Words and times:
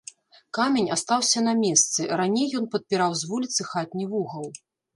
Камень 0.57 0.89
астаўся 0.95 1.43
на 1.47 1.53
месцы, 1.65 2.07
раней 2.21 2.49
ён 2.63 2.67
падпіраў 2.73 3.11
з 3.23 3.33
вуліцы 3.35 3.61
хатні 3.71 4.05
вугал. 4.15 4.53